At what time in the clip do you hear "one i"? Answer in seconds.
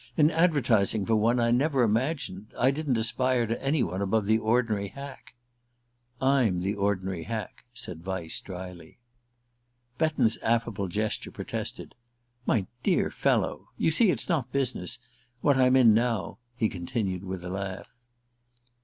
1.15-1.51